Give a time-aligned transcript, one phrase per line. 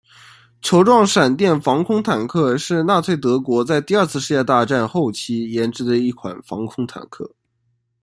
[0.63, 7.35] 球状闪电防空坦克是纳粹德国在第二次世界大战后期研制的一款防空坦克。